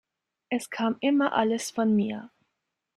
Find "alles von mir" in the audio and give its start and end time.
1.33-2.31